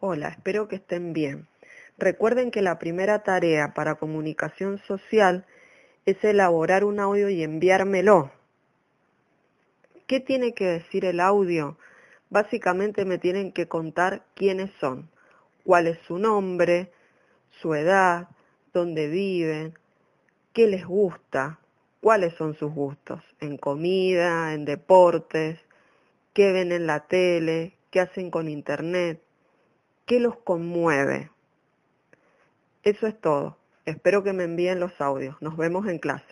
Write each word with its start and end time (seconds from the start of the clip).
Hola, 0.00 0.28
espero 0.28 0.66
que 0.66 0.76
estén 0.76 1.12
bien. 1.12 1.46
Recuerden 1.96 2.50
que 2.50 2.60
la 2.60 2.78
primera 2.80 3.22
tarea 3.22 3.72
para 3.74 3.94
comunicación 3.94 4.78
social 4.78 5.46
es 6.04 6.22
elaborar 6.24 6.82
un 6.82 6.98
audio 6.98 7.28
y 7.28 7.44
enviármelo. 7.44 8.32
¿Qué 10.08 10.18
tiene 10.18 10.54
que 10.54 10.66
decir 10.66 11.04
el 11.04 11.20
audio? 11.20 11.78
Básicamente 12.30 13.04
me 13.04 13.18
tienen 13.18 13.52
que 13.52 13.68
contar 13.68 14.24
quiénes 14.34 14.72
son, 14.80 15.08
cuál 15.64 15.86
es 15.86 15.98
su 16.06 16.18
nombre, 16.18 16.90
su 17.60 17.74
edad, 17.74 18.28
dónde 18.72 19.06
viven, 19.06 19.78
qué 20.52 20.66
les 20.66 20.84
gusta, 20.84 21.60
cuáles 22.00 22.34
son 22.34 22.54
sus 22.54 22.72
gustos, 22.72 23.22
en 23.38 23.56
comida, 23.56 24.52
en 24.52 24.64
deportes, 24.64 25.60
qué 26.32 26.52
ven 26.52 26.72
en 26.72 26.86
la 26.86 27.06
tele, 27.06 27.76
qué 27.90 28.00
hacen 28.00 28.30
con 28.30 28.48
internet, 28.48 29.22
qué 30.06 30.20
los 30.20 30.36
conmueve. 30.36 31.30
Eso 32.82 33.06
es 33.06 33.20
todo. 33.20 33.58
Espero 33.84 34.22
que 34.22 34.32
me 34.32 34.44
envíen 34.44 34.80
los 34.80 35.00
audios. 35.00 35.36
Nos 35.40 35.56
vemos 35.56 35.86
en 35.88 35.98
clase. 35.98 36.31